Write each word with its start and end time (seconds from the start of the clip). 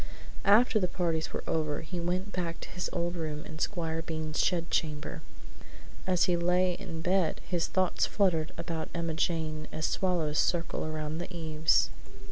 After 0.45 0.79
the 0.79 0.87
parties 0.87 1.31
were 1.31 1.43
over 1.45 1.81
he 1.81 1.99
went 1.99 2.31
back 2.31 2.59
to 2.61 2.69
his 2.69 2.89
old 2.91 3.15
room 3.15 3.45
in 3.45 3.59
Squire 3.59 4.01
Bean's 4.01 4.39
shed 4.43 4.71
chamber. 4.71 5.21
As 6.07 6.23
he 6.23 6.35
lay 6.35 6.73
in 6.73 7.01
bed 7.03 7.39
his 7.47 7.67
thoughts 7.67 8.07
fluttered 8.07 8.51
about 8.57 8.89
Emma 8.95 9.13
Jane 9.13 9.67
as 9.71 9.85
swallows 9.85 10.39
circle 10.39 10.83
around 10.87 11.19
the 11.19 11.31
eaves. 11.31 11.91